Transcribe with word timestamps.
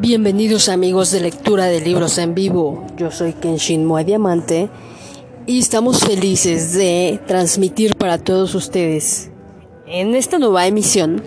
Bienvenidos 0.00 0.68
amigos 0.68 1.10
de 1.10 1.18
lectura 1.18 1.64
de 1.64 1.80
libros 1.80 2.18
en 2.18 2.32
vivo. 2.32 2.86
Yo 2.96 3.10
soy 3.10 3.32
Kenshin 3.32 3.84
Moe 3.84 4.04
Diamante 4.04 4.70
y 5.44 5.58
estamos 5.58 5.98
felices 5.98 6.72
de 6.72 7.20
transmitir 7.26 7.96
para 7.96 8.18
todos 8.18 8.54
ustedes. 8.54 9.32
En 9.88 10.14
esta 10.14 10.38
nueva 10.38 10.68
emisión 10.68 11.20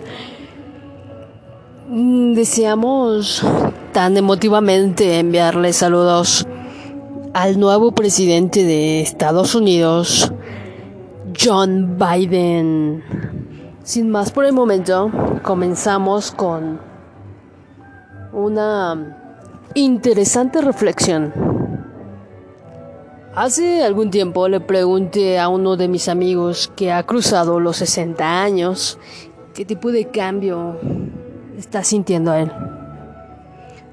mm, 1.86 2.32
deseamos 2.32 3.44
tan 3.92 4.16
emotivamente 4.16 5.18
enviarles 5.18 5.76
saludos 5.76 6.46
al 7.34 7.60
nuevo 7.60 7.92
presidente 7.92 8.64
de 8.64 9.02
Estados 9.02 9.54
Unidos, 9.54 10.32
John 11.38 11.98
Biden. 11.98 13.04
Sin 13.82 14.08
más 14.08 14.30
por 14.30 14.46
el 14.46 14.54
momento, 14.54 15.10
comenzamos 15.42 16.32
con 16.32 16.91
una 18.32 19.18
interesante 19.74 20.60
reflexión. 20.60 21.32
Hace 23.34 23.82
algún 23.82 24.10
tiempo 24.10 24.48
le 24.48 24.60
pregunté 24.60 25.38
a 25.38 25.48
uno 25.48 25.76
de 25.76 25.88
mis 25.88 26.08
amigos 26.08 26.70
que 26.76 26.92
ha 26.92 27.02
cruzado 27.04 27.60
los 27.60 27.78
60 27.78 28.42
años 28.42 28.98
qué 29.54 29.64
tipo 29.64 29.92
de 29.92 30.06
cambio 30.06 30.78
está 31.58 31.84
sintiendo 31.84 32.34
él. 32.34 32.50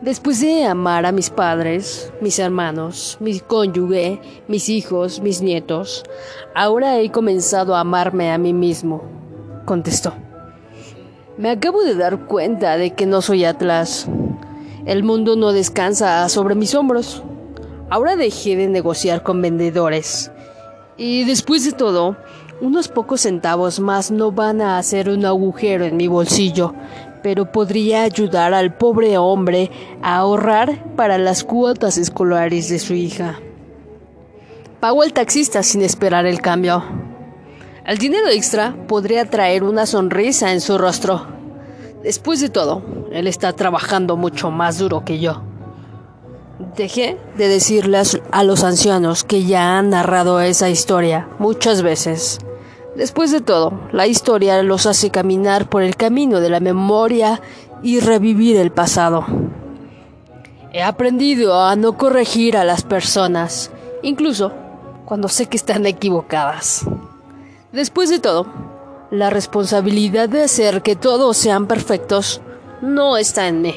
Después 0.02 0.39
de 0.39 0.66
amar 0.66 1.05
a 1.05 1.11
mis 1.11 1.30
padres, 1.30 2.13
mis 2.21 2.39
hermanos, 2.39 3.17
mi 3.19 3.39
cónyuge, 3.41 4.21
mis 4.47 4.69
hijos, 4.69 5.19
mis 5.19 5.41
nietos, 5.41 6.03
ahora 6.55 6.99
he 6.99 7.11
comenzado 7.11 7.75
a 7.75 7.81
amarme 7.81 8.31
a 8.31 8.38
mí 8.38 8.53
mismo, 8.53 9.03
contestó. 9.66 10.13
Me 11.38 11.49
acabo 11.49 11.83
de 11.83 11.95
dar 11.95 12.27
cuenta 12.27 12.77
de 12.77 12.94
que 12.94 13.05
no 13.05 13.21
soy 13.21 13.45
Atlas. 13.45 14.09
El 14.85 15.03
mundo 15.03 15.35
no 15.35 15.51
descansa 15.51 16.27
sobre 16.29 16.55
mis 16.55 16.73
hombros. 16.75 17.23
Ahora 17.89 18.16
dejé 18.16 18.55
de 18.55 18.67
negociar 18.67 19.23
con 19.23 19.41
vendedores. 19.41 20.31
Y 20.97 21.23
después 21.25 21.66
de 21.66 21.72
todo, 21.72 22.17
unos 22.61 22.88
pocos 22.88 23.22
centavos 23.22 23.80
más 23.80 24.11
no 24.11 24.31
van 24.31 24.61
a 24.61 24.77
hacer 24.77 25.09
un 25.09 25.25
agujero 25.25 25.85
en 25.85 25.97
mi 25.97 26.07
bolsillo, 26.07 26.73
pero 27.23 27.52
podría 27.52 28.03
ayudar 28.03 28.53
al 28.53 28.75
pobre 28.75 29.17
hombre 29.17 29.72
a 30.02 30.17
ahorrar 30.17 30.95
para 30.95 31.17
las 31.17 31.44
cuotas 31.44 31.97
escolares 31.97 32.69
de 32.69 32.80
su 32.80 32.94
hija. 32.94 33.39
Pago 34.80 35.02
al 35.02 35.13
taxista 35.13 35.63
sin 35.63 35.81
esperar 35.81 36.25
el 36.25 36.41
cambio. 36.41 36.83
El 37.85 37.97
dinero 37.97 38.30
extra 38.30 38.75
podría 38.88 39.30
traer 39.30 39.63
una 39.63 39.85
sonrisa 39.85 40.53
en 40.53 40.61
su 40.61 40.77
rostro. 40.77 41.38
Después 42.03 42.39
de 42.39 42.50
todo, 42.50 42.81
él 43.11 43.28
está 43.28 43.53
trabajando 43.53 44.16
mucho 44.16 44.52
más 44.52 44.78
duro 44.78 45.03
que 45.03 45.19
yo. 45.19 45.42
Dejé 46.78 47.17
de 47.38 47.47
decirles 47.47 48.22
a 48.31 48.44
los 48.44 48.64
ancianos 48.64 49.23
que 49.23 49.44
ya 49.44 49.78
han 49.78 49.89
narrado 49.89 50.39
esa 50.39 50.69
historia 50.69 51.28
muchas 51.39 51.81
veces. 51.81 52.39
Después 52.95 53.31
de 53.31 53.41
todo, 53.41 53.80
la 53.91 54.08
historia 54.08 54.61
los 54.64 54.86
hace 54.86 55.09
caminar 55.09 55.69
por 55.69 55.83
el 55.83 55.95
camino 55.95 56.39
de 56.39 56.50
la 56.50 56.59
memoria 56.59 57.41
y 57.83 58.00
revivir 58.00 58.58
el 58.58 58.72
pasado. 58.72 59.25
He 60.72 60.84
aprendido 60.84 61.63
a 61.63 61.75
no 61.75 61.97
corregir 61.97 62.56
a 62.56 62.63
las 62.63 62.84
personas, 62.84 63.72
incluso 64.03 64.52
cuando 65.06 65.28
sé 65.28 65.47
que 65.47 65.58
están 65.58 65.86
equivocadas. 65.86 66.86
Después 67.72 68.09
de 68.09 68.19
todo, 68.19 68.47
la 69.11 69.29
responsabilidad 69.29 70.29
de 70.29 70.43
hacer 70.43 70.81
que 70.81 70.95
todos 70.95 71.35
sean 71.38 71.67
perfectos 71.67 72.41
no 72.81 73.17
está 73.17 73.47
en 73.47 73.61
mí. 73.61 73.75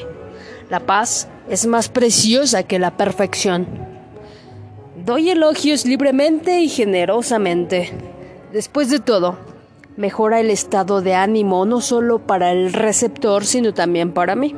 La 0.69 0.79
paz 0.81 1.27
es 1.49 1.65
más 1.65 1.89
preciosa 1.89 2.63
que 2.63 2.79
la 2.79 2.95
perfección. 2.97 3.67
Doy 5.05 5.31
elogios 5.31 5.85
libremente 5.85 6.61
y 6.61 6.69
generosamente. 6.69 7.91
Después 8.51 8.89
de 8.89 8.99
todo, 8.99 9.37
mejora 9.97 10.39
el 10.39 10.49
estado 10.49 11.01
de 11.01 11.15
ánimo 11.15 11.65
no 11.65 11.81
solo 11.81 12.19
para 12.19 12.51
el 12.51 12.71
receptor, 12.71 13.45
sino 13.45 13.73
también 13.73 14.13
para 14.13 14.35
mí. 14.35 14.55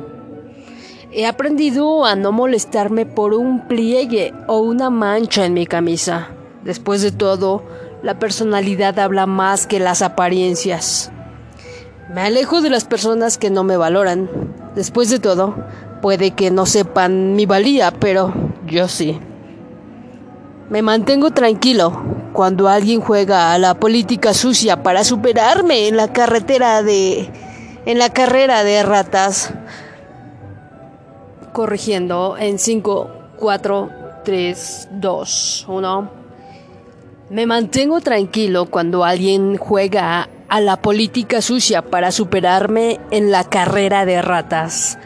He 1.10 1.26
aprendido 1.26 2.04
a 2.04 2.14
no 2.14 2.32
molestarme 2.32 3.06
por 3.06 3.32
un 3.32 3.66
pliegue 3.66 4.34
o 4.46 4.58
una 4.58 4.90
mancha 4.90 5.46
en 5.46 5.54
mi 5.54 5.66
camisa. 5.66 6.28
Después 6.62 7.00
de 7.00 7.12
todo, 7.12 7.62
la 8.06 8.20
personalidad 8.20 9.00
habla 9.00 9.26
más 9.26 9.66
que 9.66 9.80
las 9.80 10.00
apariencias. 10.00 11.10
Me 12.08 12.20
alejo 12.20 12.60
de 12.60 12.70
las 12.70 12.84
personas 12.84 13.36
que 13.36 13.50
no 13.50 13.64
me 13.64 13.76
valoran. 13.76 14.30
Después 14.76 15.10
de 15.10 15.18
todo, 15.18 15.56
puede 16.02 16.30
que 16.30 16.52
no 16.52 16.66
sepan 16.66 17.34
mi 17.34 17.46
valía, 17.46 17.90
pero 17.90 18.32
yo 18.64 18.86
sí. 18.86 19.18
Me 20.70 20.82
mantengo 20.82 21.32
tranquilo 21.32 22.00
cuando 22.32 22.68
alguien 22.68 23.00
juega 23.00 23.52
a 23.52 23.58
la 23.58 23.74
política 23.74 24.34
sucia 24.34 24.84
para 24.84 25.02
superarme 25.02 25.88
en 25.88 25.96
la 25.96 26.12
carretera 26.12 26.84
de 26.84 27.28
en 27.86 27.98
la 27.98 28.10
carrera 28.10 28.62
de 28.62 28.84
ratas. 28.84 29.52
Corrigiendo 31.52 32.36
en 32.38 32.60
5 32.60 33.10
4 33.36 33.90
3 34.24 34.88
2 34.92 35.66
1. 35.68 36.15
Me 37.28 37.44
mantengo 37.44 38.00
tranquilo 38.00 38.66
cuando 38.66 39.02
alguien 39.02 39.56
juega 39.56 40.28
a 40.48 40.60
la 40.60 40.80
política 40.80 41.42
sucia 41.42 41.82
para 41.82 42.12
superarme 42.12 43.00
en 43.10 43.32
la 43.32 43.42
carrera 43.42 44.06
de 44.06 44.22
ratas. 44.22 44.96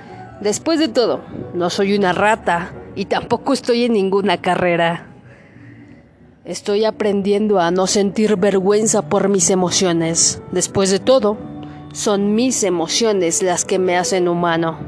Después 0.42 0.78
de 0.78 0.88
todo, 0.88 1.22
no 1.54 1.70
soy 1.70 1.96
una 1.96 2.12
rata 2.12 2.74
y 2.94 3.06
tampoco 3.06 3.54
estoy 3.54 3.84
en 3.84 3.94
ninguna 3.94 4.36
carrera. 4.36 5.06
Estoy 6.44 6.84
aprendiendo 6.84 7.58
a 7.58 7.70
no 7.70 7.86
sentir 7.86 8.36
vergüenza 8.36 9.08
por 9.08 9.30
mis 9.30 9.48
emociones. 9.48 10.42
Después 10.52 10.90
de 10.90 10.98
todo, 10.98 11.38
son 11.94 12.34
mis 12.34 12.64
emociones 12.64 13.42
las 13.42 13.64
que 13.64 13.78
me 13.78 13.96
hacen 13.96 14.28
humano. 14.28 14.78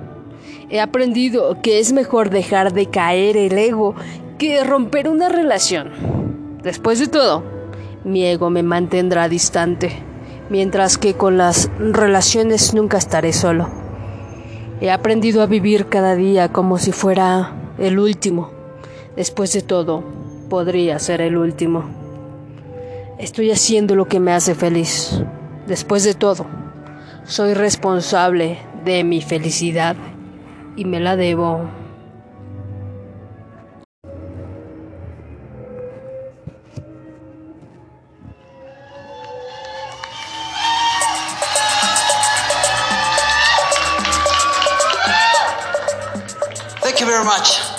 He 0.69 0.81
aprendido 0.81 1.63
que 1.63 1.79
es 1.79 1.95
mejor 1.95 2.29
dejar 2.29 2.75
de 2.75 2.91
caer 2.91 3.39
el 3.39 3.57
ego 3.57 3.95
que 4.37 4.63
romper 4.65 5.09
una 5.09 5.31
relación. 5.31 6.22
Después 6.63 7.01
de 7.01 7.09
todo, 7.09 7.43
mi 8.05 8.25
ego 8.25 8.49
me 8.49 8.63
mantendrá 8.63 9.29
distante, 9.29 9.91
mientras 10.49 10.97
que 10.97 11.15
con 11.15 11.37
las 11.37 11.71
relaciones 11.79 12.73
nunca 12.73 12.99
estaré 12.99 13.33
solo. 13.33 13.69
He 14.81 14.91
aprendido 14.91 15.43
a 15.43 15.47
vivir 15.47 15.87
cada 15.87 16.15
día 16.15 16.53
como 16.53 16.79
si 16.79 16.93
fuera 16.93 17.53
el 17.79 17.99
último. 17.99 18.51
Después 19.17 19.53
de 19.53 19.63
todo, 19.63 20.05
podría 20.49 20.99
ser 20.99 21.21
el 21.21 21.37
último. 21.37 21.85
Estoy 23.19 23.51
haciendo 23.51 23.95
lo 23.95 24.07
que 24.07 24.21
me 24.21 24.33
hace 24.33 24.55
feliz. 24.55 25.23
Después 25.67 26.05
de 26.05 26.15
todo, 26.15 26.47
soy 27.25 27.55
responsable 27.55 28.59
de 28.85 29.05
mi 29.05 29.21
felicidad 29.21 29.97
y 30.77 30.85
me 30.85 31.01
la 31.01 31.17
debo. 31.17 31.82
Much. 47.33 47.73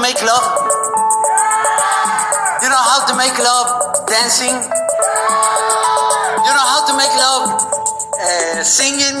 make 0.00 0.22
love? 0.22 0.42
You 2.62 2.68
know 2.68 2.76
how 2.76 3.06
to 3.06 3.16
make 3.16 3.38
love 3.38 4.06
dancing? 4.06 4.89
You 6.40 6.52
know 6.56 6.66
how 6.72 6.86
to 6.86 6.96
make 6.96 7.12
love 7.20 7.68
uh, 8.18 8.64
singing? 8.64 9.20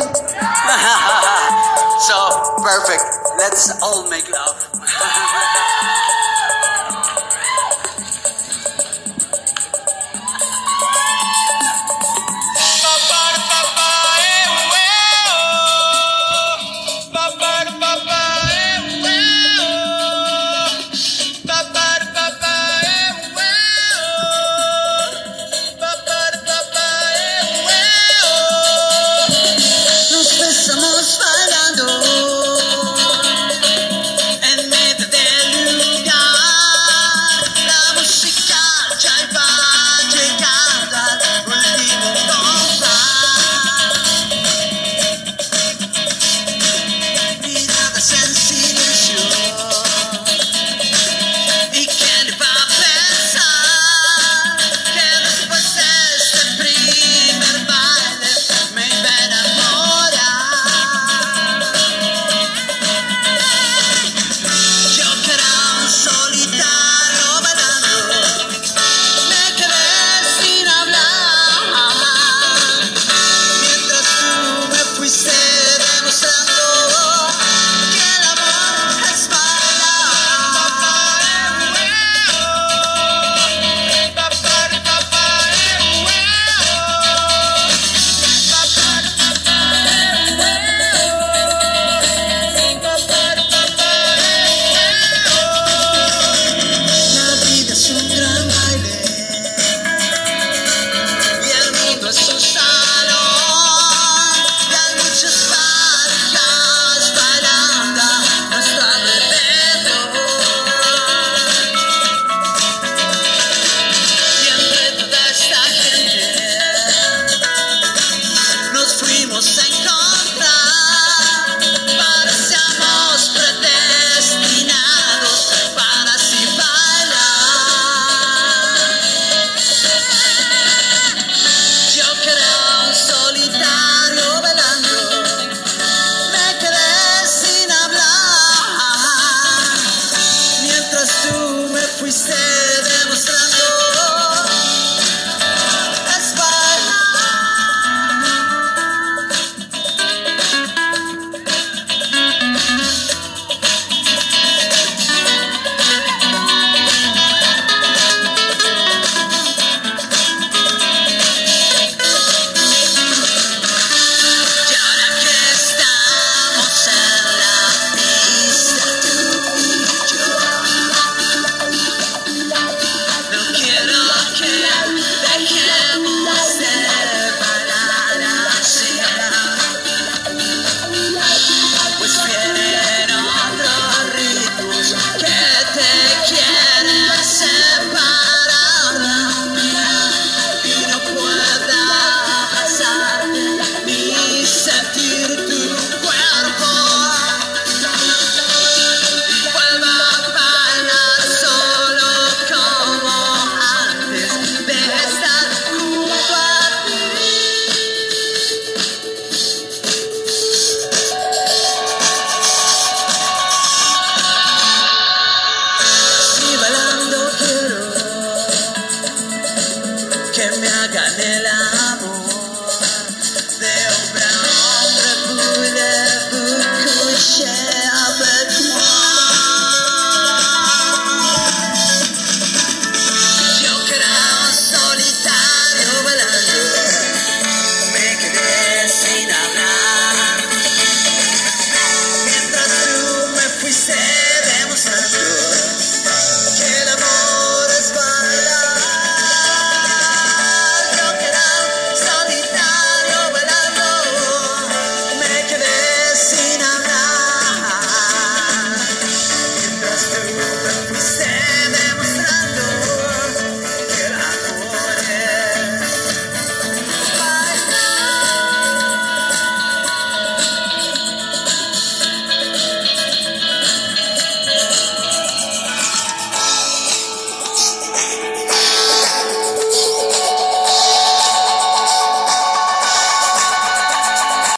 so, 2.08 2.16
perfect. 2.62 3.04
Let's 3.36 3.82
all 3.82 4.08
make 4.08 4.30
love. 4.30 4.56